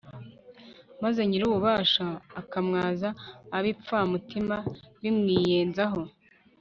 [1.03, 2.05] maze nyir'ububasha
[2.41, 3.09] akamwaza
[3.57, 4.55] ibipfamutima
[5.01, 6.01] bimwiyenzaho